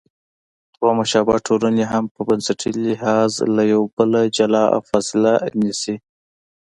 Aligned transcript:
دوه 0.79 0.91
مشابه 1.01 1.35
ټولنې 1.47 1.83
هم 1.91 2.05
په 2.13 2.21
بنسټي 2.27 2.71
لحاظ 2.85 3.31
له 3.55 3.63
یو 3.73 3.81
بله 3.95 4.21
جلا 4.37 4.63
او 4.75 4.81
فاصله 4.89 5.33
نیسي. 5.59 5.95